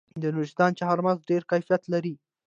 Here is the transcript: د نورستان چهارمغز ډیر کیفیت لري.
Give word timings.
د 0.21 0.23
نورستان 0.35 0.71
چهارمغز 0.79 1.21
ډیر 1.29 1.43
کیفیت 1.51 1.83
لري. 1.93 2.13